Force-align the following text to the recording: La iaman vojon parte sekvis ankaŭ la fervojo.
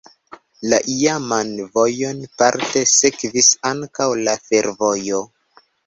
La 0.71 0.79
iaman 0.93 1.51
vojon 1.77 2.25
parte 2.43 2.85
sekvis 2.95 3.53
ankaŭ 3.75 4.11
la 4.27 4.39
fervojo. 4.51 5.27